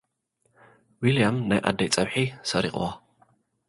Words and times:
ዊልያም፡ 1.01 1.37
ናይ 1.49 1.59
ኣደይ 1.69 1.89
ጸብሒ 1.95 2.13
ሰሪቁዎ። 2.51 2.85